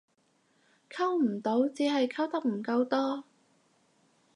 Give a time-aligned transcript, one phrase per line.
[0.89, 3.23] 溝唔到只係溝得唔夠多